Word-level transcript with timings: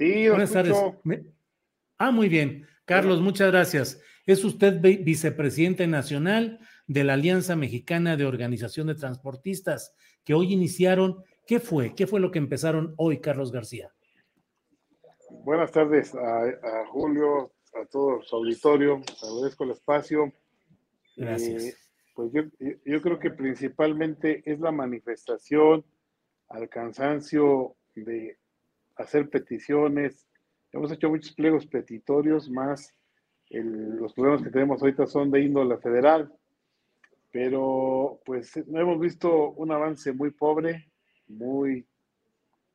Sí, 0.00 0.28
Buenas 0.30 0.50
tardes. 0.50 0.74
Ah, 1.98 2.10
muy 2.10 2.30
bien. 2.30 2.66
Carlos, 2.86 3.20
muchas 3.20 3.50
gracias. 3.50 4.00
Es 4.24 4.42
usted 4.44 4.80
vi- 4.80 4.96
vicepresidente 4.96 5.86
nacional 5.86 6.58
de 6.86 7.04
la 7.04 7.12
Alianza 7.12 7.54
Mexicana 7.54 8.16
de 8.16 8.24
Organización 8.24 8.86
de 8.86 8.94
Transportistas, 8.94 9.94
que 10.24 10.32
hoy 10.32 10.54
iniciaron. 10.54 11.22
¿Qué 11.46 11.60
fue? 11.60 11.94
¿Qué 11.94 12.06
fue 12.06 12.18
lo 12.18 12.30
que 12.30 12.38
empezaron 12.38 12.94
hoy, 12.96 13.20
Carlos 13.20 13.52
García? 13.52 13.92
Buenas 15.44 15.70
tardes 15.70 16.14
a, 16.14 16.44
a 16.44 16.86
Julio, 16.88 17.52
a 17.74 17.84
todo 17.84 18.22
su 18.22 18.36
auditorio. 18.36 19.02
Agradezco 19.22 19.64
el 19.64 19.72
espacio. 19.72 20.32
Gracias. 21.14 21.64
Eh, 21.64 21.74
pues 22.14 22.32
yo, 22.32 22.42
yo 22.86 23.02
creo 23.02 23.18
que 23.18 23.30
principalmente 23.32 24.42
es 24.50 24.60
la 24.60 24.72
manifestación 24.72 25.84
al 26.48 26.70
cansancio 26.70 27.76
de 27.94 28.38
hacer 29.00 29.28
peticiones. 29.28 30.26
Hemos 30.72 30.92
hecho 30.92 31.08
muchos 31.08 31.32
pliegos 31.32 31.66
petitorios, 31.66 32.48
más 32.50 32.94
el- 33.48 33.96
los 33.96 34.12
problemas 34.14 34.42
que 34.42 34.50
tenemos 34.50 34.80
ahorita 34.80 35.06
son 35.06 35.30
de 35.30 35.40
índole 35.42 35.76
federal, 35.78 36.32
pero 37.32 38.20
pues 38.24 38.56
no 38.68 38.80
hemos 38.80 39.00
visto 39.00 39.50
un 39.52 39.72
avance 39.72 40.12
muy 40.12 40.30
pobre, 40.30 40.88
muy 41.28 41.86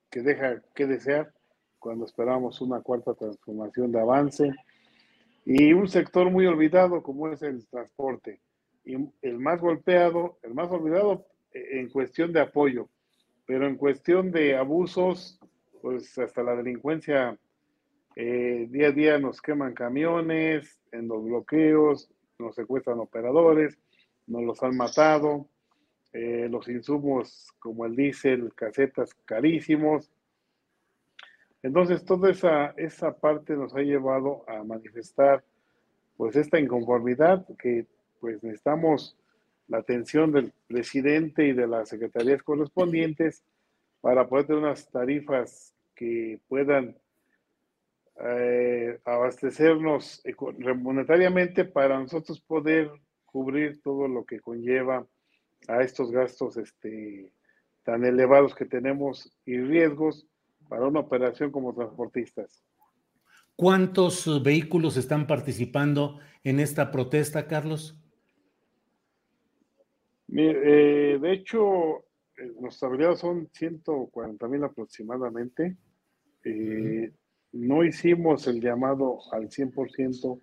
que 0.09 0.21
deja 0.21 0.61
que 0.73 0.85
desear 0.87 1.33
cuando 1.79 2.05
esperamos 2.05 2.61
una 2.61 2.81
cuarta 2.81 3.13
transformación 3.13 3.91
de 3.91 3.99
avance 3.99 4.51
y 5.45 5.73
un 5.73 5.87
sector 5.87 6.31
muy 6.31 6.45
olvidado 6.47 7.03
como 7.03 7.27
es 7.29 7.41
el 7.41 7.67
transporte 7.67 8.39
y 8.85 8.95
el 9.21 9.39
más 9.39 9.59
golpeado, 9.61 10.37
el 10.43 10.53
más 10.53 10.71
olvidado 10.71 11.25
eh, 11.51 11.79
en 11.79 11.89
cuestión 11.89 12.31
de 12.31 12.39
apoyo, 12.41 12.89
pero 13.45 13.67
en 13.67 13.75
cuestión 13.75 14.31
de 14.31 14.55
abusos, 14.55 15.39
pues 15.85 16.17
hasta 16.17 16.41
la 16.41 16.55
delincuencia 16.55 17.37
eh, 18.15 18.65
día 18.71 18.87
a 18.87 18.91
día 18.91 19.19
nos 19.19 19.39
queman 19.39 19.75
camiones, 19.75 20.79
en 20.91 21.07
los 21.07 21.23
bloqueos, 21.23 22.09
nos 22.39 22.55
secuestran 22.55 22.97
operadores, 22.97 23.77
nos 24.25 24.41
los 24.41 24.63
han 24.63 24.75
matado, 24.75 25.47
eh, 26.11 26.47
los 26.49 26.67
insumos 26.69 27.53
como 27.59 27.85
el 27.85 27.95
diésel, 27.95 28.51
casetas 28.55 29.13
carísimos. 29.25 30.09
Entonces, 31.61 32.03
toda 32.03 32.31
esa, 32.31 32.73
esa 32.77 33.15
parte 33.15 33.55
nos 33.55 33.75
ha 33.75 33.81
llevado 33.81 34.43
a 34.49 34.63
manifestar 34.63 35.43
pues 36.17 36.35
esta 36.35 36.59
inconformidad 36.59 37.45
que 37.59 37.85
pues 38.19 38.41
necesitamos 38.41 39.15
la 39.67 39.77
atención 39.77 40.31
del 40.31 40.51
presidente 40.65 41.45
y 41.45 41.53
de 41.53 41.67
las 41.67 41.89
secretarías 41.89 42.41
correspondientes 42.41 43.43
para 44.01 44.27
poder 44.27 44.47
tener 44.47 44.63
unas 44.63 44.89
tarifas 44.89 45.74
que 45.95 46.39
puedan 46.47 46.97
eh, 48.21 48.99
abastecernos 49.03 50.21
monetariamente 50.77 51.65
para 51.65 51.99
nosotros 51.99 52.39
poder 52.41 52.91
cubrir 53.25 53.81
todo 53.81 54.07
lo 54.07 54.25
que 54.25 54.39
conlleva 54.39 55.05
a 55.67 55.81
estos 55.81 56.11
gastos 56.11 56.57
este, 56.57 57.33
tan 57.83 58.03
elevados 58.05 58.55
que 58.55 58.65
tenemos 58.65 59.35
y 59.45 59.57
riesgos 59.57 60.27
para 60.67 60.87
una 60.87 61.01
operación 61.01 61.51
como 61.51 61.73
transportistas. 61.73 62.63
¿Cuántos 63.55 64.27
eh, 64.27 64.39
vehículos 64.43 64.97
están 64.97 65.27
participando 65.27 66.19
en 66.43 66.59
esta 66.59 66.91
protesta, 66.91 67.47
Carlos? 67.47 67.97
Mire, 70.27 71.13
eh, 71.13 71.19
de 71.19 71.31
hecho, 71.31 71.99
eh, 72.37 72.51
nuestros 72.59 72.83
afiliados 72.83 73.19
son 73.19 73.49
140 73.53 74.47
mil 74.47 74.63
aproximadamente. 74.63 75.77
Eh, 76.45 77.11
no 77.51 77.83
hicimos 77.83 78.47
el 78.47 78.61
llamado 78.61 79.19
al 79.31 79.49
100% 79.49 80.39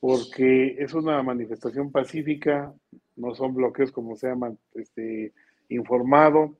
porque 0.00 0.76
es 0.78 0.94
una 0.94 1.22
manifestación 1.22 1.90
pacífica, 1.92 2.74
no 3.16 3.34
son 3.34 3.54
bloqueos 3.54 3.92
como 3.92 4.16
se 4.16 4.28
llaman 4.28 4.58
este, 4.74 5.32
informado. 5.68 6.56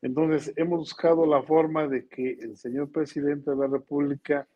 Entonces, 0.00 0.52
hemos 0.56 0.80
buscado 0.80 1.26
la 1.26 1.42
forma 1.42 1.86
de 1.86 2.08
que 2.08 2.32
el 2.40 2.56
señor 2.56 2.90
presidente 2.90 3.50
de 3.52 3.56
la 3.56 3.68
República 3.68 4.48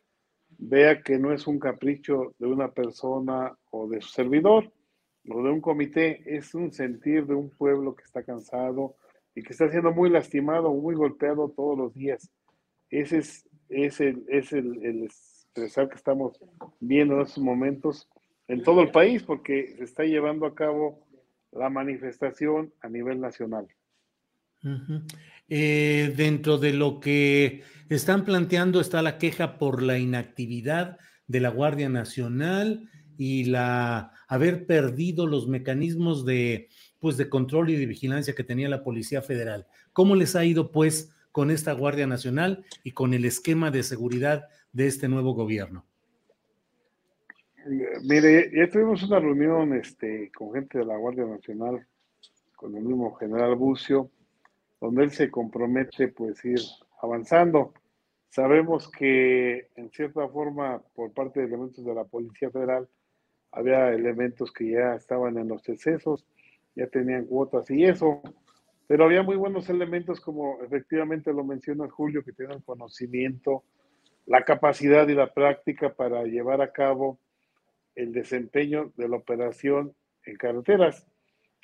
vea 0.59 1.03
que 1.03 1.19
no 1.19 1.33
es 1.33 1.47
un 1.47 1.59
capricho 1.59 2.35
de 2.39 2.47
una 2.47 2.73
persona 2.73 3.57
o 3.71 3.89
de 3.89 4.01
su 4.01 4.09
servidor 4.09 4.73
o 5.29 5.43
de 5.43 5.51
un 5.51 5.61
comité, 5.61 6.23
es 6.27 6.55
un 6.55 6.73
sentir 6.73 7.27
de 7.27 7.35
un 7.35 7.51
pueblo 7.51 7.95
que 7.95 8.05
está 8.05 8.23
cansado 8.23 8.97
y 9.35 9.43
que 9.43 9.53
está 9.53 9.69
siendo 9.71 9.93
muy 9.93 10.09
lastimado, 10.09 10.73
muy 10.73 10.95
golpeado 10.95 11.49
todos 11.51 11.77
los 11.77 11.95
días. 11.95 12.31
Ese 12.91 13.19
es, 13.19 13.47
es, 13.69 14.01
el, 14.01 14.25
el, 14.29 15.11
que 15.55 15.95
estamos 15.95 16.39
viendo 16.81 17.15
en 17.15 17.21
estos 17.23 17.43
momentos 17.43 18.09
en 18.49 18.63
todo 18.63 18.83
el 18.83 18.91
país, 18.91 19.23
porque 19.23 19.75
se 19.77 19.85
está 19.85 20.05
llevando 20.05 20.47
a 20.47 20.55
cabo 20.55 21.07
la 21.53 21.69
manifestación 21.71 22.73
a 22.81 22.89
nivel 22.89 23.21
nacional. 23.21 23.67
Eh, 25.49 26.13
dentro 26.17 26.59
de 26.59 26.73
lo 26.73 27.01
que 27.01 27.63
están 27.89 28.25
planteando 28.25 28.81
está 28.81 29.03
la 29.03 29.19
queja 29.19 29.59
por 29.59 29.83
la 29.83 29.99
inactividad 29.99 30.99
de 31.27 31.41
la 31.41 31.51
Guardia 31.51 31.89
Nacional 31.89 32.89
y 33.17 33.45
la 33.45 34.13
haber 34.29 34.67
perdido 34.67 35.27
los 35.27 35.49
mecanismos 35.49 36.25
de 36.25 36.69
pues 36.99 37.17
de 37.17 37.29
control 37.29 37.71
y 37.71 37.77
de 37.77 37.87
vigilancia 37.87 38.35
que 38.35 38.43
tenía 38.43 38.69
la 38.69 38.83
Policía 38.83 39.23
Federal. 39.23 39.67
¿Cómo 39.93 40.17
les 40.17 40.35
ha 40.35 40.45
ido 40.45 40.73
pues 40.73 41.15
con 41.37 41.51
esta 41.51 41.75
Guardia 41.75 42.07
Nacional 42.07 42.65
y 42.83 42.93
con 42.93 43.13
el 43.13 43.27
esquema 43.27 43.71
de 43.71 43.83
seguridad 43.83 44.49
de 44.73 44.87
este 44.87 45.07
nuevo 45.07 45.35
gobierno? 45.35 45.85
Mire, 48.05 48.51
ya 48.55 48.71
tuvimos 48.71 49.03
una 49.03 49.21
reunión 49.21 49.75
este, 49.75 50.33
con 50.33 50.55
gente 50.55 50.79
de 50.79 50.87
la 50.87 50.97
Guardia 50.97 51.27
Nacional, 51.27 51.87
con 52.55 52.75
el 52.75 52.83
mismo 52.83 53.15
general 53.17 53.55
Bucio, 53.55 54.11
donde 54.81 55.05
él 55.05 55.11
se 55.11 55.31
compromete 55.31 56.09
pues 56.09 56.43
ir 56.43 56.61
avanzando. 57.03 57.75
Sabemos 58.31 58.91
que 58.91 59.69
en 59.77 59.91
cierta 59.91 60.27
forma 60.31 60.81
por 60.95 61.13
parte 61.13 61.41
de 61.41 61.49
elementos 61.49 61.85
de 61.85 61.95
la 61.95 62.05
Policía 62.05 62.51
Federal 62.51 62.89
había 63.53 63.93
elementos 63.93 64.51
que 64.51 64.71
ya 64.71 64.95
estaban 64.95 65.37
en 65.37 65.49
los 65.49 65.69
excesos, 65.69 66.25
ya 66.75 66.87
tenían 66.87 67.27
cuotas 67.27 67.71
y 67.71 67.85
eso, 67.85 68.23
pero 68.87 69.05
había 69.05 69.23
muy 69.23 69.37
buenos 69.37 69.69
elementos 69.69 70.21
como 70.21 70.63
efectivamente 70.63 71.33
lo 71.33 71.45
menciona 71.45 71.89
Julio, 71.89 72.23
que 72.25 72.33
tienen 72.33 72.61
conocimiento, 72.61 73.65
la 74.27 74.45
capacidad 74.45 75.09
y 75.09 75.15
la 75.15 75.33
práctica 75.33 75.95
para 75.95 76.25
llevar 76.25 76.61
a 76.61 76.73
cabo 76.73 77.19
el 77.95 78.13
desempeño 78.13 78.93
de 78.97 79.09
la 79.09 79.17
operación 79.17 79.95
en 80.25 80.37
carreteras. 80.37 81.07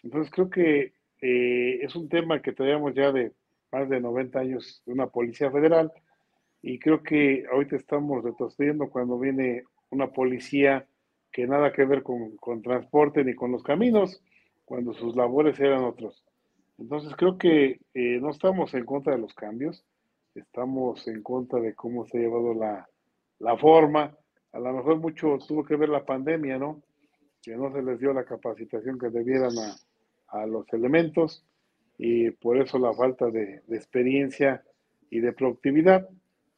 Entonces 0.03 0.33
creo 0.33 0.51
que 0.51 0.95
eh, 1.21 1.79
es 1.83 1.95
un 1.95 2.09
tema 2.09 2.43
que 2.43 2.53
traíamos 2.53 2.95
ya 2.95 3.13
de 3.13 3.33
más 3.71 3.89
de 3.89 4.01
90 4.01 4.39
años 4.39 4.83
de 4.87 4.93
una 4.93 5.07
Policía 5.07 5.51
Federal 5.51 5.93
y 6.63 6.79
creo 6.79 7.03
que 7.03 7.45
ahorita 7.51 7.77
estamos 7.77 8.23
retrocediendo 8.23 8.89
cuando 8.89 9.19
viene 9.19 9.65
una 9.91 10.09
policía 10.13 10.87
que 11.33 11.47
nada 11.47 11.73
que 11.73 11.85
ver 11.85 12.03
con, 12.03 12.37
con 12.37 12.63
transporte 12.63 13.25
ni 13.25 13.35
con 13.35 13.53
los 13.53 13.63
caminos, 13.63 14.23
cuando 14.65 14.93
sus 14.93 15.17
labores 15.17 15.59
eran 15.61 15.85
otros. 15.85 16.25
Entonces 16.82 17.14
creo 17.17 17.38
que 17.38 17.79
eh, 17.94 18.19
no 18.20 18.31
estamos 18.31 18.75
en 18.75 18.84
contra 18.84 19.12
de 19.12 19.20
los 19.20 19.32
cambios, 19.34 19.84
estamos 20.34 21.06
en 21.06 21.23
contra 21.23 21.61
de 21.61 21.76
cómo 21.76 22.05
se 22.06 22.19
ha 22.19 22.23
llevado 22.23 22.55
la, 22.55 22.88
la 23.38 23.56
forma. 23.56 24.19
A 24.50 24.58
lo 24.58 24.73
mejor 24.73 24.96
mucho 24.99 25.38
tuvo 25.46 25.64
que 25.64 25.76
ver 25.76 25.90
la 25.90 26.05
pandemia, 26.05 26.58
¿no? 26.58 26.82
Que 27.40 27.55
no 27.55 27.73
se 27.73 27.82
les 27.82 28.00
dio 28.00 28.12
la 28.12 28.25
capacitación 28.25 28.99
que 28.99 29.11
debieran 29.11 29.52
a, 29.58 30.40
a 30.40 30.46
los 30.46 30.67
elementos 30.73 31.46
y 31.99 32.32
por 32.32 32.56
eso 32.58 32.81
la 32.81 32.93
falta 32.93 33.31
de, 33.31 33.62
de, 33.64 33.76
experiencia 33.76 34.64
y 35.08 35.20
de 35.20 35.32
productividad. 35.32 36.08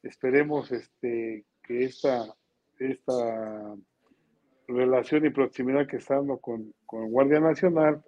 Esperemos 0.03 0.73
este, 0.73 1.45
que 1.63 1.85
esta, 1.85 2.35
esta 2.79 3.75
relación 4.69 5.27
y 5.27 5.31
proximidad 5.31 5.87
que 5.87 5.99
está 5.99 6.19
con, 6.41 6.73
con 6.87 7.11
Guardia 7.11 7.41
Nacional, 7.41 8.03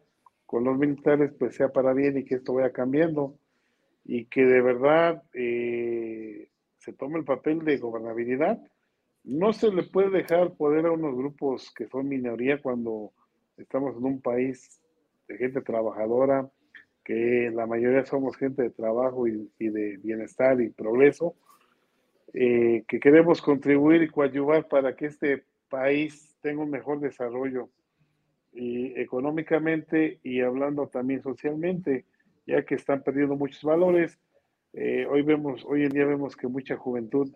con 0.47 0.65
los 0.65 0.79
militares, 0.79 1.33
pues 1.39 1.57
sea 1.57 1.69
para 1.69 1.93
bien 1.93 2.17
y 2.19 2.25
que 2.25 2.37
esto 2.37 2.55
vaya 2.55 2.73
cambiando 2.73 3.37
y 4.05 4.27
que 4.27 4.45
de 4.45 4.63
verdad 4.63 5.23
eh, 5.35 6.49
se 6.79 6.93
tome 6.93 7.19
el 7.19 7.25
papel 7.25 7.65
de 7.65 7.79
gobernabilidad. 7.79 8.59
No 9.25 9.53
se 9.53 9.73
le 9.73 9.83
puede 9.83 10.11
dejar 10.11 10.55
poder 10.55 10.87
a 10.87 10.93
unos 10.93 11.17
grupos 11.17 11.73
que 11.75 11.89
son 11.89 12.09
minoría 12.09 12.63
cuando 12.63 13.13
estamos 13.57 13.97
en 13.97 14.05
un 14.05 14.21
país 14.21 14.81
de 15.27 15.37
gente 15.37 15.61
trabajadora, 15.61 16.49
que 17.05 17.51
la 17.53 17.67
mayoría 17.67 18.05
somos 18.05 18.37
gente 18.37 18.63
de 18.63 18.71
trabajo 18.71 19.27
y, 19.27 19.51
y 19.59 19.69
de 19.69 19.97
bienestar 19.97 20.61
y 20.61 20.71
progreso, 20.71 21.35
eh, 22.33 22.85
que 22.87 23.01
queremos 23.01 23.41
contribuir 23.43 24.03
y 24.03 24.09
coadyuvar 24.09 24.69
para 24.69 24.95
que 24.95 25.07
este 25.07 25.45
país 25.69 26.37
tenga 26.41 26.63
un 26.63 26.71
mejor 26.71 27.01
desarrollo 27.01 27.71
y 28.57 28.99
económicamente 28.99 30.19
y 30.23 30.41
hablando 30.41 30.89
también 30.89 31.23
socialmente, 31.23 32.07
ya 32.47 32.65
que 32.65 32.75
están 32.75 33.03
perdiendo 33.03 33.37
muchos 33.37 33.63
valores. 33.63 34.19
Eh, 34.73 35.07
hoy 35.09 35.23
vemos, 35.23 35.65
hoy 35.67 35.85
en 35.85 35.91
día 35.91 36.07
vemos 36.07 36.37
que 36.37 36.49
mucha 36.49 36.77
juventud 36.77 37.31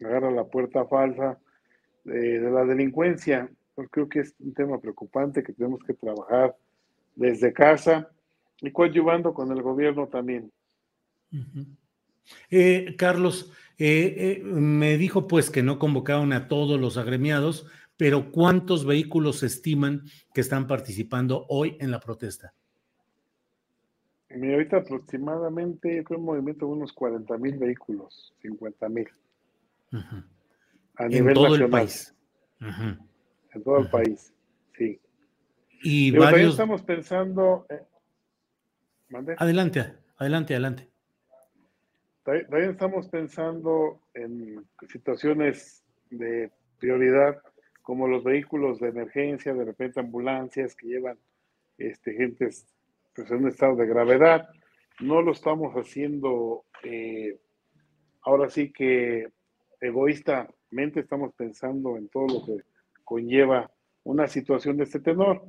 agarra 0.00 0.30
la 0.30 0.44
puerta 0.44 0.84
falsa 0.86 1.38
de, 2.04 2.40
de 2.40 2.50
la 2.50 2.64
delincuencia. 2.64 3.50
Pues 3.74 3.88
creo 3.90 4.08
que 4.08 4.20
es 4.20 4.34
un 4.40 4.54
tema 4.54 4.80
preocupante 4.80 5.42
que 5.42 5.52
tenemos 5.52 5.82
que 5.84 5.94
trabajar 5.94 6.56
desde 7.14 7.52
casa 7.52 8.10
y 8.60 8.70
coadyuvando 8.70 9.34
con 9.34 9.50
el 9.52 9.62
gobierno 9.62 10.08
también. 10.08 10.50
Uh 11.32 11.36
-huh. 11.36 11.66
eh, 12.50 12.94
Carlos, 12.96 13.52
eh, 13.78 14.38
eh, 14.38 14.42
me 14.44 14.96
dijo 14.96 15.26
pues 15.26 15.50
que 15.50 15.62
no 15.62 15.78
convocaron 15.78 16.32
a 16.32 16.46
todos 16.46 16.80
los 16.80 16.96
agremiados, 16.96 17.66
pero 18.02 18.32
¿cuántos 18.32 18.84
vehículos 18.84 19.44
estiman 19.44 20.02
que 20.34 20.40
están 20.40 20.66
participando 20.66 21.46
hoy 21.48 21.76
en 21.78 21.92
la 21.92 22.00
protesta? 22.00 22.52
Mira, 24.28 24.54
ahorita 24.54 24.78
aproximadamente, 24.78 26.02
creo 26.02 26.18
un 26.18 26.24
movimiento 26.24 26.66
de 26.66 26.72
unos 26.72 26.92
40 26.92 27.38
mil 27.38 27.56
vehículos, 27.58 28.34
50 28.42 28.88
mil. 28.88 29.08
Uh 29.92 29.98
-huh. 29.98 30.24
A 30.96 31.04
en 31.04 31.08
nivel 31.10 31.34
todo 31.34 31.44
nacional. 31.50 31.64
el 31.66 31.70
país. 31.70 32.16
Uh 32.60 32.64
-huh. 32.64 33.08
En 33.54 33.62
todo 33.62 33.78
el 33.78 33.88
país, 33.88 34.34
sí. 34.76 35.00
Y 35.84 36.10
Digo, 36.10 36.24
también 36.24 36.32
varios... 36.32 36.50
estamos 36.54 36.82
pensando. 36.82 37.66
eh. 37.70 37.82
Adelante, 39.38 39.94
adelante, 40.16 40.54
adelante. 40.54 40.90
También 42.24 42.70
estamos 42.70 43.06
pensando 43.06 44.00
en 44.14 44.66
situaciones 44.88 45.84
de 46.10 46.50
prioridad, 46.80 47.40
como 47.82 48.08
los 48.08 48.24
vehículos 48.24 48.78
de 48.80 48.88
emergencia, 48.88 49.52
de 49.52 49.64
repente 49.64 50.00
ambulancias 50.00 50.74
que 50.74 50.86
llevan 50.86 51.18
este, 51.78 52.14
gentes 52.14 52.66
pues, 53.14 53.30
en 53.30 53.38
un 53.38 53.48
estado 53.48 53.76
de 53.76 53.86
gravedad. 53.86 54.48
No 55.00 55.20
lo 55.20 55.32
estamos 55.32 55.74
haciendo 55.74 56.64
eh, 56.84 57.38
ahora 58.22 58.48
sí 58.48 58.72
que 58.72 59.28
egoístamente, 59.80 61.00
estamos 61.00 61.34
pensando 61.34 61.96
en 61.96 62.08
todo 62.08 62.26
lo 62.28 62.46
que 62.46 62.64
conlleva 63.04 63.70
una 64.04 64.26
situación 64.28 64.76
de 64.76 64.84
este 64.84 65.00
tenor. 65.00 65.42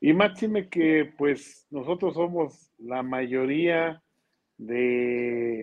Y 0.00 0.12
máxime 0.12 0.68
que 0.68 1.12
pues 1.16 1.66
nosotros 1.70 2.14
somos 2.14 2.72
la 2.78 3.02
mayoría 3.02 4.02
de 4.58 5.62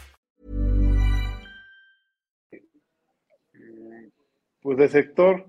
Pues 4.61 4.77
de 4.77 4.87
sector 4.87 5.45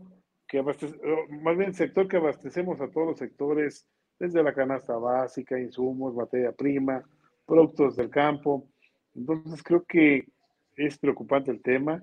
que 0.49 0.59
abastece, 0.59 0.99
más 1.42 1.57
bien 1.57 1.73
sector 1.75 2.09
que 2.09 2.19
abastecemos 2.19 2.81
a 2.81 2.88
todos 2.88 3.09
los 3.09 3.19
sectores, 3.19 3.87
desde 4.19 4.42
la 4.42 4.54
canasta 4.54 4.97
básica, 4.97 5.59
insumos, 5.59 6.14
materia 6.14 6.52
prima, 6.52 7.02
productos 7.47 7.97
del 7.97 8.09
campo. 8.09 8.69
Entonces 9.14 9.62
creo 9.62 9.85
que 9.85 10.28
es 10.76 10.99
preocupante 10.99 11.50
el 11.50 11.61
tema 11.61 12.02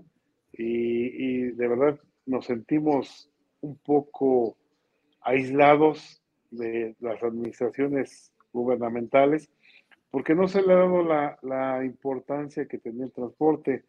y, 0.51 1.43
de 1.51 1.67
verdad 1.67 1.99
nos 2.25 2.45
sentimos 2.45 3.31
un 3.61 3.77
poco 3.77 4.57
aislados 5.21 6.21
de 6.51 6.95
las 6.99 7.23
administraciones 7.23 8.31
gubernamentales 8.51 9.49
porque 10.11 10.35
no 10.35 10.47
se 10.47 10.61
le 10.61 10.73
ha 10.73 10.77
dado 10.77 11.03
la, 11.03 11.37
la 11.41 11.85
importancia 11.85 12.67
que 12.67 12.79
tenía 12.79 13.05
el 13.05 13.11
transporte. 13.11 13.85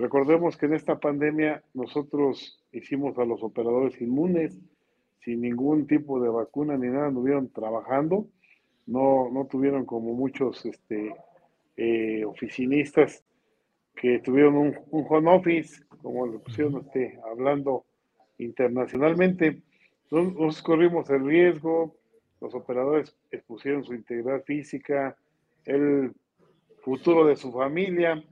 Recordemos 0.00 0.56
que 0.56 0.64
en 0.64 0.72
esta 0.72 0.98
pandemia 0.98 1.62
nosotros 1.74 2.58
hicimos 2.72 3.18
a 3.18 3.26
los 3.26 3.42
operadores 3.42 4.00
inmunes, 4.00 4.58
sin 5.22 5.42
ningún 5.42 5.86
tipo 5.86 6.18
de 6.18 6.30
vacuna 6.30 6.78
ni 6.78 6.88
nada, 6.88 7.08
anduvieron 7.08 7.50
trabajando, 7.50 8.26
no, 8.86 9.28
no 9.30 9.44
tuvieron 9.44 9.84
como 9.84 10.14
muchos 10.14 10.64
este, 10.64 11.14
eh, 11.76 12.24
oficinistas 12.24 13.22
que 13.94 14.20
tuvieron 14.20 14.56
un, 14.56 14.78
un, 14.90 15.04
home 15.06 15.34
office, 15.36 15.84
como 16.00 16.26
le 16.26 16.38
pusieron 16.38 16.76
este, 16.80 17.20
hablando 17.30 17.84
internacionalmente. 18.38 19.60
Nos 20.10 20.62
corrimos 20.62 21.10
el 21.10 21.26
riesgo, 21.26 21.94
los 22.40 22.54
operadores 22.54 23.14
expusieron 23.30 23.84
su 23.84 23.92
integridad 23.92 24.42
física, 24.44 25.14
el 25.66 26.14
futuro 26.80 27.26
de 27.26 27.36
su 27.36 27.52
familia, 27.52 28.24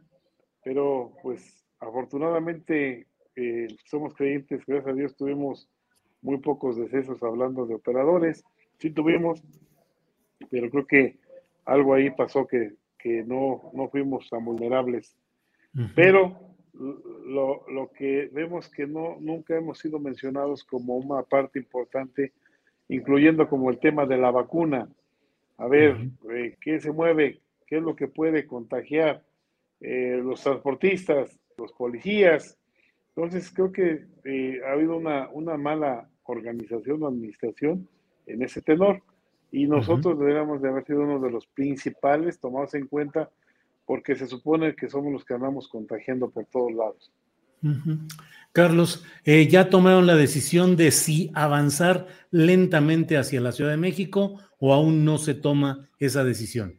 pero 0.68 1.14
pues 1.22 1.64
afortunadamente 1.80 3.06
eh, 3.36 3.68
somos 3.86 4.12
creyentes, 4.12 4.66
gracias 4.66 4.92
a 4.92 4.94
Dios 4.94 5.16
tuvimos 5.16 5.66
muy 6.20 6.36
pocos 6.40 6.76
decesos 6.76 7.22
hablando 7.22 7.64
de 7.64 7.74
operadores, 7.74 8.44
sí 8.76 8.90
tuvimos, 8.90 9.42
pero 10.50 10.68
creo 10.68 10.86
que 10.86 11.16
algo 11.64 11.94
ahí 11.94 12.10
pasó 12.10 12.46
que, 12.46 12.74
que 12.98 13.24
no, 13.24 13.70
no 13.72 13.88
fuimos 13.88 14.28
tan 14.28 14.44
vulnerables. 14.44 15.16
Uh 15.74 15.78
-huh. 15.78 15.92
Pero 15.96 16.38
lo, 16.74 17.64
lo, 17.70 17.90
que 17.90 18.28
vemos 18.30 18.68
que 18.68 18.86
no, 18.86 19.16
nunca 19.20 19.56
hemos 19.56 19.78
sido 19.78 19.98
mencionados 19.98 20.64
como 20.64 20.98
una 20.98 21.22
parte 21.22 21.58
importante, 21.58 22.34
incluyendo 22.88 23.48
como 23.48 23.70
el 23.70 23.78
tema 23.78 24.04
de 24.04 24.18
la 24.18 24.30
vacuna. 24.30 24.86
A 25.56 25.66
ver, 25.66 25.94
uh 25.94 25.98
-huh. 25.98 26.36
eh, 26.36 26.58
¿qué 26.60 26.78
se 26.78 26.92
mueve? 26.92 27.40
¿Qué 27.66 27.78
es 27.78 27.82
lo 27.82 27.96
que 27.96 28.06
puede 28.06 28.46
contagiar? 28.46 29.22
Eh, 29.80 30.20
los 30.22 30.42
transportistas, 30.42 31.38
los 31.56 31.72
policías. 31.72 32.58
Entonces 33.14 33.50
creo 33.52 33.72
que 33.72 34.06
eh, 34.24 34.60
ha 34.66 34.72
habido 34.72 34.96
una, 34.96 35.28
una 35.30 35.56
mala 35.56 36.08
organización 36.24 37.02
o 37.02 37.08
administración 37.08 37.88
en 38.26 38.42
ese 38.42 38.60
tenor 38.62 39.02
y 39.50 39.66
nosotros 39.66 40.18
deberíamos 40.18 40.60
de 40.60 40.68
haber 40.68 40.84
sido 40.84 41.00
uno 41.00 41.20
de 41.20 41.30
los 41.30 41.46
principales 41.46 42.38
tomados 42.38 42.74
en 42.74 42.86
cuenta 42.86 43.30
porque 43.86 44.14
se 44.14 44.26
supone 44.26 44.74
que 44.76 44.90
somos 44.90 45.12
los 45.12 45.24
que 45.24 45.34
andamos 45.34 45.68
contagiando 45.68 46.28
por 46.28 46.44
todos 46.46 46.72
lados. 46.72 47.10
Carlos, 48.52 49.04
eh, 49.24 49.48
¿ya 49.48 49.70
tomaron 49.70 50.06
la 50.06 50.14
decisión 50.14 50.76
de 50.76 50.90
si 50.90 51.30
avanzar 51.34 52.06
lentamente 52.30 53.16
hacia 53.16 53.40
la 53.40 53.52
Ciudad 53.52 53.70
de 53.70 53.78
México 53.78 54.38
o 54.58 54.74
aún 54.74 55.04
no 55.04 55.18
se 55.18 55.34
toma 55.34 55.88
esa 55.98 56.22
decisión? 56.22 56.78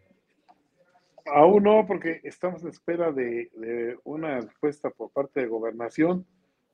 Aún 1.34 1.64
no, 1.64 1.86
porque 1.86 2.22
estamos 2.24 2.62
en 2.64 2.70
espera 2.70 3.12
de, 3.12 3.98
una 4.04 4.40
respuesta 4.42 4.90
por 4.90 5.12
parte 5.12 5.42
de 5.42 5.48
gobernación 5.48 6.26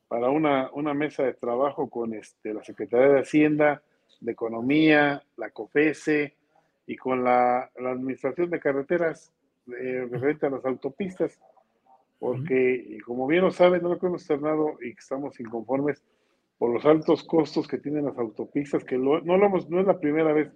para 0.07 0.29
una, 0.29 0.93
mesa 0.93 1.23
de 1.23 1.33
trabajo 1.33 1.89
con 1.89 2.13
este, 2.13 2.53
la 2.53 2.63
Secretaría 2.63 3.09
de 3.09 3.21
Hacienda, 3.21 3.81
de 4.21 4.31
Economía, 4.31 5.23
la 5.37 5.49
COFESE 5.49 6.35
y 6.87 6.95
con 6.95 7.23
la, 7.23 7.71
Administración 7.75 8.49
de 8.49 8.59
Carreteras 8.59 9.31
eh, 9.81 10.07
a 10.41 10.49
las 10.49 10.65
autopistas, 10.65 11.39
porque, 12.19 12.97
como 13.05 13.27
bien 13.27 13.43
lo 13.43 13.51
saben, 13.51 13.81
no 13.81 13.89
lo 13.89 13.99
que 13.99 14.07
hemos 14.07 14.21
externado 14.21 14.77
y 14.81 14.93
que 14.93 14.99
estamos 14.99 15.39
inconformes 15.39 16.01
por 16.57 16.73
los 16.73 16.85
altos 16.85 17.23
costos 17.23 17.67
que 17.67 17.77
tienen 17.77 18.05
las 18.05 18.17
autopistas, 18.17 18.83
que 18.83 18.97
no, 18.97 19.19
lo 19.19 19.45
hemos, 19.45 19.69
no 19.69 19.81
es 19.81 19.87
la 19.87 19.99
primera 19.99 20.31
vez, 20.31 20.51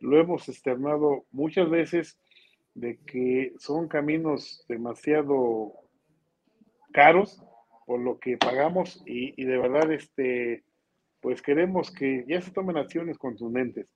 lo 0.00 0.18
hemos 0.18 0.48
externado 0.48 1.24
muchas 1.30 1.70
veces, 1.70 2.18
de 2.74 2.98
que 3.06 3.54
son 3.58 3.88
caminos 3.88 4.64
demasiado 4.68 5.72
caros 6.92 7.42
por 7.86 8.00
lo 8.00 8.18
que 8.18 8.36
pagamos 8.36 9.02
y, 9.06 9.40
y 9.40 9.44
de 9.44 9.58
verdad, 9.58 9.90
este, 9.92 10.64
pues 11.20 11.42
queremos 11.42 11.90
que 11.90 12.24
ya 12.28 12.40
se 12.40 12.50
tomen 12.50 12.76
acciones 12.76 13.18
contundentes. 13.18 13.86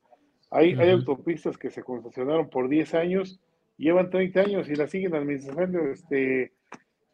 Hay, 0.50 0.74
hay 0.74 0.90
autopistas 0.90 1.58
que 1.58 1.70
se 1.70 1.82
concesionaron 1.82 2.48
por 2.48 2.68
10 2.68 2.94
años, 2.94 3.40
llevan 3.76 4.10
30 4.10 4.40
años 4.40 4.68
y 4.68 4.74
las 4.74 4.90
siguen 4.90 5.14
administrando 5.14 5.78
este, 5.90 6.52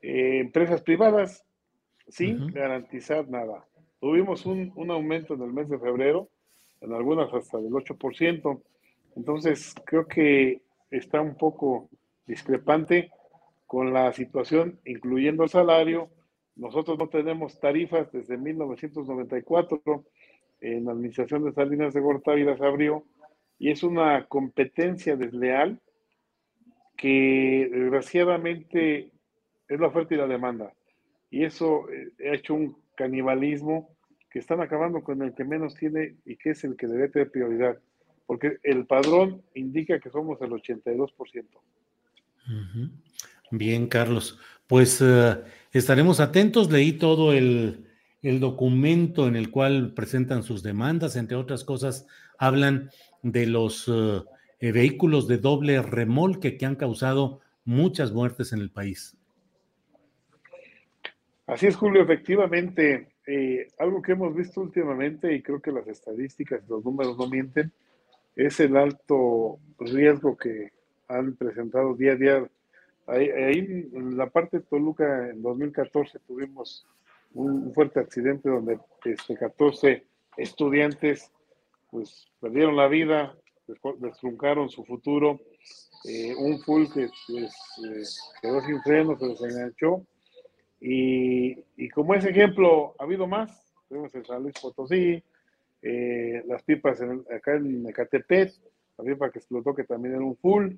eh, 0.03 0.39
empresas 0.39 0.83
privadas 0.83 1.45
sin 2.09 2.47
garantizar 2.49 3.29
nada. 3.29 3.67
Tuvimos 4.01 4.47
un, 4.47 4.73
un, 4.77 4.91
aumento 4.91 5.35
en 5.35 5.43
el 5.43 5.53
mes 5.53 5.69
de 5.69 5.79
febrero, 5.79 6.29
en 6.81 6.93
algunas 6.93 7.33
hasta 7.33 7.59
del 7.59 7.73
8%. 7.73 8.63
Entonces, 9.17 9.75
creo 9.87 10.07
que 10.07 10.61
está 10.97 11.21
un 11.21 11.37
poco 11.37 11.89
discrepante 12.27 13.11
con 13.67 13.93
la 13.93 14.13
situación, 14.13 14.81
incluyendo 14.85 15.45
el 15.45 15.49
salario, 15.49 16.11
nosotros 16.57 16.99
no 16.99 17.09
tenemos 17.09 17.59
tarifas 17.59 18.11
desde 18.13 18.37
1994. 18.37 20.05
En 20.61 20.85
la 20.85 20.93
administración 20.93 21.45
de 21.45 21.53
Salinas 21.53 21.93
de 21.93 22.01
Gortari 22.01 22.45
las 22.45 22.61
abrió 22.61 23.05
y 23.59 23.71
es 23.71 23.83
una 23.83 24.27
competencia 24.27 25.17
desleal 25.17 25.81
que 26.97 27.69
desgraciadamente 27.71 29.11
es 29.69 29.81
la 29.81 29.89
oferta 29.89 30.15
y 30.15 30.19
la 30.19 30.27
demanda. 30.27 30.73
Y 31.31 31.45
eso 31.45 31.89
eh, 31.91 32.13
ha 32.31 32.35
hecho 32.35 32.55
un 32.55 32.77
canibalismo 32.95 33.91
que 34.31 34.39
están 34.39 34.61
acabando 34.61 35.03
con 35.03 35.23
el 35.23 35.35
que 35.35 35.45
menos 35.45 35.75
tiene 35.75 36.17
y 36.25 36.37
que 36.37 36.51
es 36.51 36.65
el 36.65 36.77
que 36.77 36.87
debe 36.87 37.09
tener 37.09 37.31
prioridad. 37.31 37.79
Porque 38.27 38.59
el 38.63 38.87
padrón 38.87 39.43
indica 39.55 39.99
que 40.01 40.11
somos 40.11 40.41
el 40.41 40.51
82%. 40.51 41.45
Bien, 43.51 43.87
Carlos. 43.87 44.39
Pues 44.67 45.01
eh, 45.03 45.37
estaremos 45.73 46.21
atentos. 46.21 46.71
Leí 46.71 46.95
todo 46.95 47.33
el, 47.33 47.87
documento 48.23 49.29
en 49.29 49.37
el 49.37 49.51
cual 49.51 49.93
presentan 49.95 50.43
sus 50.43 50.63
demandas. 50.63 51.17
Entre 51.17 51.37
otras 51.37 51.65
cosas, 51.65 52.07
hablan 52.39 52.91
de 53.23 53.47
los 53.47 53.89
eh, 53.89 54.73
vehículos 54.73 55.29
de 55.29 55.39
doble 55.39 55.83
remolque 55.83 56.57
que 56.57 56.65
han 56.65 56.77
causado 56.77 57.41
muchas 57.65 58.13
muertes 58.13 58.53
en 58.53 58.61
el 58.61 58.71
país. 58.71 59.17
Así 61.47 61.67
es, 61.67 61.77
Julio. 61.77 62.03
Efectivamente, 62.03 63.09
eh, 63.27 63.69
algo 63.79 64.01
que 64.01 64.13
hemos 64.13 64.35
visto 64.35 64.61
últimamente, 64.61 65.35
y 65.35 65.43
creo 65.43 65.61
que 65.61 65.73
las 65.73 65.87
estadísticas, 65.87 66.67
los 66.69 66.85
números 66.85 67.19
no 67.19 67.29
mienten, 67.29 67.73
es 68.37 68.61
el 68.61 68.77
alto 68.77 69.59
riesgo 69.79 70.37
que 70.37 70.73
han 71.09 71.35
presentado 71.37 71.95
día 71.95 72.13
a 72.13 72.17
día 72.17 72.51
Ahí, 73.07 73.29
en 73.93 74.17
la 74.17 74.31
parte 74.31 74.59
de 74.59 74.65
Toluca, 74.65 75.29
en 75.29 75.43
2014, 75.43 76.21
tuvimos 76.21 76.87
un, 77.35 77.73
fuerte 77.75 78.01
accidente 78.01 78.49
donde 78.49 78.79
este, 79.05 79.37
14 79.37 80.07
estudiantes 80.39 81.31
pues 81.91 82.27
perdieron 82.41 82.77
la 82.77 82.89
vida, 82.89 83.37
destruncaron 83.99 84.71
su 84.71 84.85
futuro. 84.85 85.41
Eh, 86.07 86.35
un 86.37 86.61
full 86.61 86.85
que 86.93 87.09
pues, 87.29 87.55
eh, 87.85 88.03
quedó 88.41 88.61
sin 88.63 88.81
freno, 88.83 89.19
se 89.19 89.29
desenganchó. 89.29 90.03
Y, 90.81 91.59
y, 91.77 91.89
como 91.91 92.15
ese 92.15 92.31
ejemplo, 92.31 92.95
ha 92.99 93.05
habido 93.05 93.27
más. 93.27 93.73
Tenemos 93.89 94.15
en 94.15 94.25
San 94.25 94.43
Luis 94.43 94.55
Potosí, 94.61 95.23
eh, 95.87 96.43
las 96.47 96.63
pipas 96.63 96.99
acá 97.03 97.57
en 97.57 97.87
Ecatepec, 97.87 98.55
la 98.97 99.05
pipa 99.05 99.31
que 99.31 99.39
explotó 99.39 99.75
que 99.75 99.85
también 99.85 100.15
era 100.15 100.25
un 100.25 100.37
full. 100.37 100.77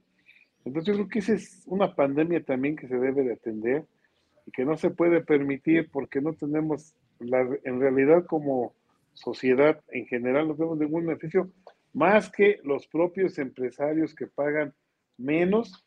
Entonces 0.65 0.89
yo 0.89 0.95
creo 0.95 1.09
que 1.09 1.21
esa 1.21 1.35
es 1.35 1.63
una 1.67 1.95
pandemia 1.95 2.43
también 2.43 2.75
que 2.75 2.89
se 2.89 2.99
debe 2.99 3.23
de 3.23 3.35
atender 3.35 3.85
y 4.47 4.51
que 4.51 4.65
no 4.65 4.77
se 4.77 4.91
puede 4.91 5.21
permitir 5.21 5.89
porque 5.93 6.21
no 6.21 6.33
tenemos, 6.33 6.97
la, 7.21 7.49
en 7.63 7.81
realidad 7.81 8.27
como 8.27 8.75
sociedad 9.13 9.81
en 9.93 10.07
general 10.07 10.49
no 10.49 10.57
tenemos 10.57 10.79
ningún 10.79 11.07
beneficio 11.07 11.53
más 11.93 12.29
que 12.29 12.59
los 12.65 12.89
propios 12.89 13.39
empresarios 13.39 14.13
que 14.13 14.27
pagan 14.27 14.75
menos 15.17 15.87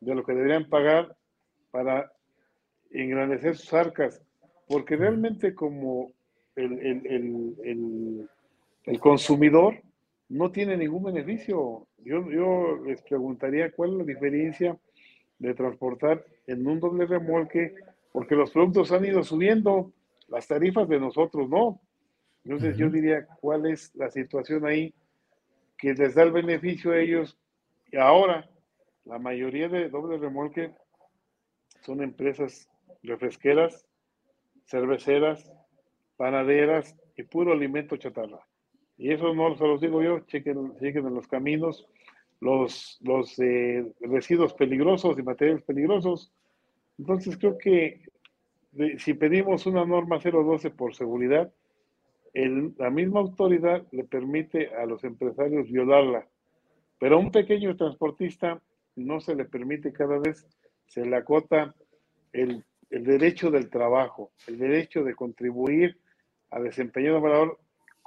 de 0.00 0.14
lo 0.14 0.24
que 0.24 0.32
deberían 0.32 0.70
pagar 0.70 1.14
para 1.70 2.10
engrandecer 2.90 3.56
sus 3.56 3.74
arcas, 3.74 4.22
porque 4.66 4.96
realmente 4.96 5.54
como 5.54 6.12
el, 6.56 6.78
el, 6.78 7.56
el 7.62 8.28
consumidor 8.96 9.82
no 10.28 10.50
tiene 10.50 10.76
ningún 10.76 11.04
beneficio. 11.04 11.86
Yo, 11.98 12.30
yo 12.30 12.78
les 12.86 13.02
preguntaría 13.02 13.72
cuál 13.72 13.92
es 13.92 13.96
la 13.98 14.04
diferencia 14.04 14.78
de 15.38 15.54
transportar 15.54 16.24
en 16.46 16.66
un 16.66 16.80
doble 16.80 17.06
remolque, 17.06 17.74
porque 18.12 18.34
los 18.34 18.50
productos 18.50 18.90
han 18.92 19.04
ido 19.04 19.22
subiendo, 19.22 19.92
las 20.28 20.46
tarifas 20.46 20.88
de 20.88 20.98
nosotros 20.98 21.48
no. 21.48 21.80
Entonces 22.44 22.76
yo 22.76 22.88
diría 22.88 23.26
cuál 23.40 23.66
es 23.66 23.94
la 23.94 24.10
situación 24.10 24.66
ahí 24.66 24.94
que 25.76 25.94
les 25.94 26.14
da 26.14 26.22
el 26.22 26.32
beneficio 26.32 26.92
a 26.92 26.98
ellos. 26.98 27.38
Y 27.92 27.96
ahora, 27.98 28.48
la 29.04 29.18
mayoría 29.18 29.68
de 29.68 29.88
doble 29.88 30.18
remolque 30.18 30.72
son 31.82 32.02
empresas 32.02 32.68
refresqueras, 33.02 33.86
cerveceras, 34.66 35.50
panaderas 36.16 36.96
y 37.16 37.22
puro 37.22 37.52
alimento 37.52 37.96
chatarra. 37.96 38.40
Y 38.98 39.12
eso 39.12 39.32
no 39.32 39.56
se 39.56 39.64
los 39.64 39.80
digo 39.80 40.02
yo, 40.02 40.20
chequen, 40.26 40.76
chequen 40.80 41.06
en 41.06 41.14
los 41.14 41.28
caminos 41.28 41.86
los, 42.40 42.98
los 43.02 43.38
eh, 43.38 43.86
residuos 44.00 44.54
peligrosos 44.54 45.18
y 45.18 45.22
materiales 45.22 45.62
peligrosos. 45.62 46.32
Entonces 46.98 47.38
creo 47.38 47.56
que 47.56 48.02
si 48.98 49.14
pedimos 49.14 49.66
una 49.66 49.84
norma 49.84 50.18
012 50.18 50.70
por 50.70 50.94
seguridad, 50.94 51.52
la 52.34 52.90
misma 52.90 53.20
autoridad 53.20 53.86
le 53.90 54.04
permite 54.04 54.68
a 54.74 54.84
los 54.86 55.02
empresarios 55.02 55.70
violarla, 55.70 56.28
pero 56.98 57.16
a 57.16 57.18
un 57.18 57.32
pequeño 57.32 57.76
transportista 57.76 58.60
no 58.94 59.20
se 59.20 59.34
le 59.34 59.44
permite 59.44 59.92
cada 59.92 60.18
vez, 60.18 60.46
se 60.86 61.04
le 61.04 61.16
acota 61.16 61.74
el, 62.32 62.64
el 62.90 63.04
derecho 63.04 63.50
del 63.50 63.70
trabajo, 63.70 64.30
el 64.46 64.58
derecho 64.58 65.02
de 65.02 65.14
contribuir 65.14 65.98
a 66.50 66.60
desempeñar 66.60 67.14
un 67.14 67.22
valor 67.22 67.58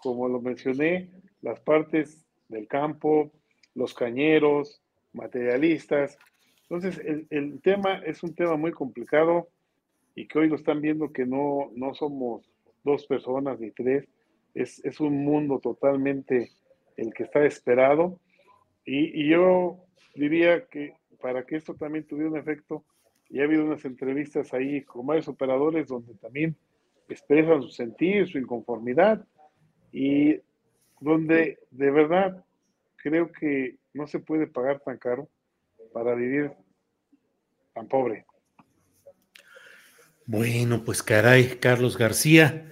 como 0.01 0.27
lo 0.27 0.41
mencioné, 0.41 1.09
las 1.41 1.59
partes 1.59 2.25
del 2.47 2.67
campo, 2.67 3.31
los 3.73 3.93
cañeros, 3.93 4.81
materialistas. 5.13 6.17
Entonces, 6.63 7.01
el, 7.29 7.61
tema 7.61 8.01
es 8.05 8.23
un 8.23 8.33
tema 8.33 8.55
muy 8.55 8.71
complicado 8.71 9.49
y 10.15 10.27
que 10.27 10.39
hoy 10.39 10.47
lo 10.47 10.55
están 10.55 10.81
viendo 10.81 11.11
que 11.11 11.25
no, 11.25 11.71
no 11.75 11.93
somos 11.93 12.49
dos 12.83 13.05
personas 13.05 13.59
ni 13.59 13.71
tres, 13.71 14.07
es, 14.53 14.83
es 14.83 14.99
un 14.99 15.23
mundo 15.23 15.59
totalmente 15.59 16.51
el 16.97 17.13
que 17.13 17.23
está 17.23 17.45
esperado. 17.45 18.19
Y, 18.85 19.21
y, 19.21 19.29
yo 19.29 19.77
diría 20.15 20.65
que 20.65 20.95
para 21.21 21.45
que 21.45 21.55
esto 21.55 21.75
también 21.75 22.05
tuviera 22.05 22.31
un 22.31 22.37
efecto, 22.37 22.83
y 23.29 23.39
ha 23.39 23.43
habido 23.43 23.63
unas 23.63 23.85
entrevistas 23.85 24.53
ahí 24.53 24.81
con 24.83 25.05
varios 25.05 25.27
operadores 25.29 25.87
donde 25.87 26.13
también 26.15 26.55
expresan 27.07 27.61
su 27.61 27.69
sentir, 27.69 28.27
su 28.27 28.37
inconformidad, 28.37 29.25
y 29.91 30.39
donde 30.99 31.59
de 31.71 31.91
verdad 31.91 32.43
creo 32.97 33.31
que 33.31 33.77
no 33.93 34.07
se 34.07 34.19
puede 34.19 34.47
pagar 34.47 34.79
tan 34.79 34.97
caro 34.97 35.27
para 35.93 36.15
vivir 36.15 36.51
tan 37.73 37.87
pobre. 37.87 38.25
Bueno, 40.25 40.83
pues 40.85 41.03
caray, 41.03 41.57
Carlos 41.59 41.97
García, 41.97 42.69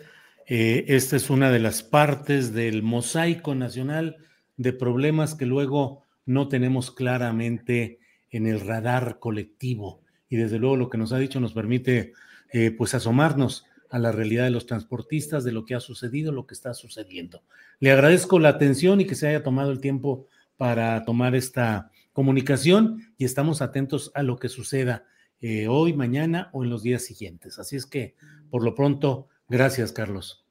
eh, 0.48 0.86
esta 0.88 1.16
es 1.16 1.30
una 1.30 1.52
de 1.52 1.60
las 1.60 1.84
partes 1.84 2.54
del 2.54 2.84
mosaico 2.84 3.56
nacional 3.56 4.18
de 4.56 4.74
problemas 4.74 5.36
que 5.36 5.46
luego 5.46 6.06
no 6.26 6.48
tenemos 6.48 6.92
claramente 6.92 8.00
en 8.30 8.46
el 8.46 8.60
radar 8.60 9.20
colectivo. 9.20 10.02
Y 10.30 10.38
desde 10.38 10.60
luego 10.60 10.78
lo 10.78 10.90
que 10.90 10.98
nos 10.98 11.12
ha 11.12 11.18
dicho 11.18 11.40
nos 11.40 11.54
permite 11.54 12.14
eh, 12.52 12.72
pues 12.72 12.94
asomarnos 12.94 13.66
a 13.90 14.00
la 14.00 14.12
realidad 14.12 14.44
de 14.44 14.52
los 14.52 14.66
transportistas, 14.66 15.44
de 15.44 15.52
lo 15.52 15.66
que 15.66 15.76
ha 15.76 15.80
sucedido, 15.80 16.32
lo 16.32 16.46
que 16.46 16.54
está 16.54 16.74
sucediendo. 16.74 17.44
Le 17.80 17.92
agradezco 17.92 18.40
la 18.40 18.50
atención 18.50 19.02
y 19.02 19.06
que 19.06 19.16
se 19.16 19.28
haya 19.28 19.44
tomado 19.44 19.72
el 19.72 19.82
tiempo 19.82 20.28
para 20.58 21.04
tomar 21.06 21.36
esta 21.36 21.92
comunicación 22.14 23.14
y 23.18 23.26
estamos 23.26 23.62
atentos 23.62 24.12
a 24.14 24.24
lo 24.24 24.38
que 24.38 24.50
suceda 24.50 25.06
eh, 25.42 25.68
hoy, 25.68 25.94
mañana 25.94 26.50
o 26.52 26.64
en 26.64 26.70
los 26.70 26.84
días 26.84 27.04
siguientes. 27.04 27.60
Así 27.60 27.78
es 27.78 27.86
que, 27.86 28.16
por 28.50 28.64
lo 28.64 28.76
pronto, 28.76 29.30
gracias, 29.48 29.92
Carlos. 29.92 30.46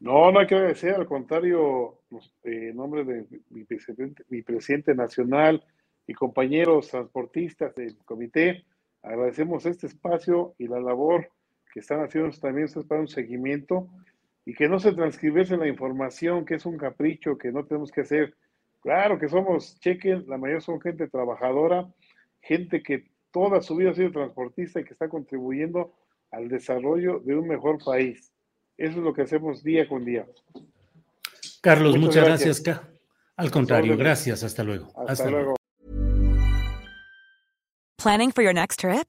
No, 0.00 0.30
no 0.30 0.38
hay 0.38 0.46
que 0.46 0.54
agradecer, 0.54 0.94
al 0.94 1.06
contrario, 1.06 2.02
pues, 2.08 2.32
en 2.44 2.76
nombre 2.76 3.04
de 3.04 3.26
mi 3.50 3.64
presidente, 3.64 4.24
mi 4.28 4.42
presidente 4.42 4.94
nacional 4.94 5.64
y 6.06 6.14
compañeros 6.14 6.88
transportistas 6.88 7.74
del 7.74 7.96
comité, 8.04 8.64
agradecemos 9.02 9.66
este 9.66 9.88
espacio 9.88 10.54
y 10.58 10.68
la 10.68 10.78
labor 10.78 11.28
que 11.72 11.80
están 11.80 12.00
haciendo 12.00 12.30
también 12.38 12.68
para 12.86 13.00
un 13.00 13.08
seguimiento 13.08 13.88
y 14.44 14.54
que 14.54 14.68
no 14.68 14.78
se 14.78 14.92
transcribiese 14.92 15.56
la 15.56 15.68
información, 15.68 16.44
que 16.44 16.54
es 16.54 16.66
un 16.66 16.78
capricho 16.78 17.36
que 17.36 17.52
no 17.52 17.64
tenemos 17.64 17.90
que 17.90 18.00
hacer. 18.02 18.34
Claro 18.80 19.18
que 19.18 19.28
somos, 19.28 19.78
chequen, 19.80 20.24
la 20.26 20.38
mayoría 20.38 20.60
son 20.60 20.80
gente 20.80 21.08
trabajadora, 21.08 21.86
gente 22.40 22.82
que 22.82 23.10
toda 23.30 23.60
su 23.60 23.76
vida 23.76 23.90
ha 23.90 23.94
sido 23.94 24.10
transportista 24.12 24.80
y 24.80 24.84
que 24.84 24.92
está 24.94 25.08
contribuyendo 25.08 25.92
al 26.30 26.48
desarrollo 26.48 27.20
de 27.20 27.36
un 27.36 27.46
mejor 27.46 27.78
país. 27.84 28.32
Eso 28.76 28.98
es 28.98 29.04
lo 29.04 29.12
que 29.12 29.22
hacemos 29.22 29.62
día 29.62 29.88
con 29.88 30.04
día. 30.04 30.26
Carlos, 31.60 31.98
muchas, 31.98 32.24
gracias. 32.24 32.62
Al 33.36 33.50
contrario, 33.50 33.96
gracias. 33.96 34.42
Hasta 34.42 34.64
luego. 34.64 34.86
Hasta, 34.96 35.12
Hasta 35.12 35.30
luego. 35.30 35.56
Planning 37.96 38.30
for 38.30 38.42
your 38.42 38.54
next 38.54 38.80
trip? 38.80 39.08